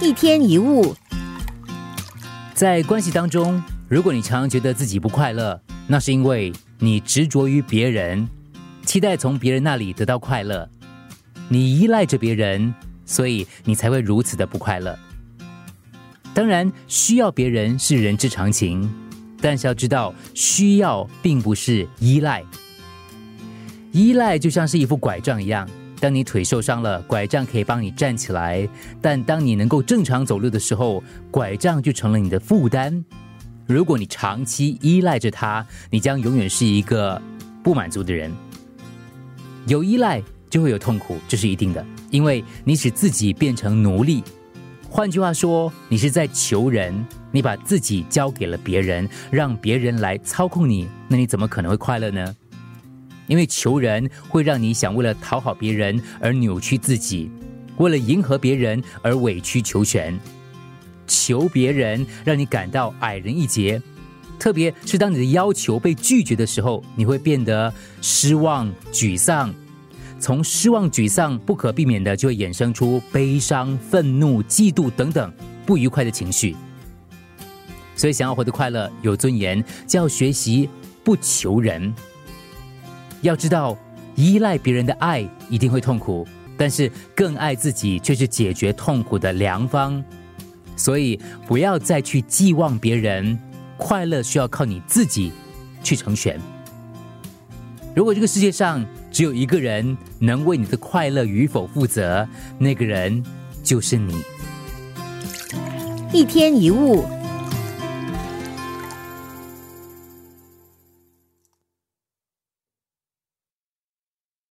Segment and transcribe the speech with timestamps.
[0.00, 0.94] 一天一物，
[2.54, 8.28] 在关系当中，如果你常常觉得自己不快乐，那是因为你执着于别人，
[8.84, 10.68] 期待从别人那里得到快乐，
[11.48, 14.98] 你依赖着别人，所以你才会如此的不快乐。
[16.34, 18.88] 当然，需要别人是人之常情，
[19.40, 22.44] 但是要知道，需要并不是依赖。
[23.90, 25.68] 依赖就像是一副拐杖一样，
[26.00, 28.68] 当你腿受伤了，拐杖可以帮你站起来；
[29.02, 33.04] 但当你能够正常走路的时候，拐杖就成了你的负担。
[33.66, 37.20] 如果你长期依赖着它，你将永远是一个
[37.62, 38.32] 不满足的人。
[39.66, 44.22] 有依赖就会有痛苦，这是一定的，因为你使自己变成奴隶。
[44.88, 52.34] 换句话说，你是在求人，你把自己交给了别人，让别人来操控你，那你怎么可能会快乐呢？
[53.28, 57.30] 因为求人会让你想为了讨好别人而扭曲自己，
[57.76, 60.18] 为了迎合别人而委曲求全。
[61.06, 63.80] 求别人让你感到矮人一截，
[64.38, 69.54] 特别是当你的要求被拒绝的时候，你会变得失望、沮丧。
[70.20, 75.32] 从失望、沮丧不可避免的就会衍生出悲伤、愤怒、嫉妒等等
[75.64, 76.56] 不愉快的情绪。
[77.94, 80.68] 所以，想要活得快乐、有尊严，就要学习
[81.02, 81.94] 不求人。
[83.22, 83.76] 要知道，
[84.14, 90.02] 依赖别人的爱一定会痛苦，但是更爱自己却是解决痛苦的良方。
[90.76, 93.38] 所以不要再去寄望别人，
[93.76, 95.32] 快乐需要靠你自己
[95.82, 96.40] 去成全。
[97.94, 103.24] 如果这个世界上只有一个人能为你的快乐与否负责，那个人
[103.64, 104.22] 就是你。
[106.12, 107.04] 一天一物。